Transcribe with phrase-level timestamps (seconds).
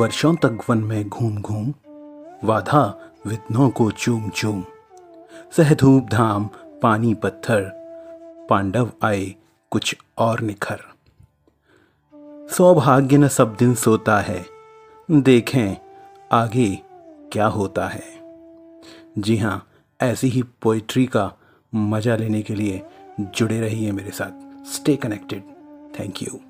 [0.00, 1.74] वर्षों तक वन में घूम घूम,
[2.44, 4.64] वाधा विघ्नों को चूम चूम।
[5.56, 6.50] सहधूप धाम,
[6.82, 7.62] पानी पत्थर,
[8.50, 9.34] पांडव आए
[9.70, 10.80] कुछ और निखर।
[12.54, 14.46] सौभाग्य न सब दिन सोता है,
[15.10, 15.76] देखें
[16.32, 16.78] आगे
[17.32, 18.04] क्या होता है।
[19.18, 19.66] जी हाँ
[20.00, 21.32] ऐसी ही पोइट्री का
[21.74, 22.82] मज़ा लेने के लिए
[23.20, 25.42] जुड़े रहिए मेरे साथ। Stay connected
[26.00, 26.40] thank you